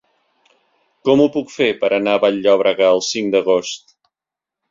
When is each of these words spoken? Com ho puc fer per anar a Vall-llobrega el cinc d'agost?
Com 1.09 1.21
ho 1.25 1.27
puc 1.35 1.51
fer 1.57 1.67
per 1.83 1.91
anar 1.99 2.15
a 2.19 2.23
Vall-llobrega 2.23 2.89
el 2.95 3.05
cinc 3.09 3.31
d'agost? 3.35 3.97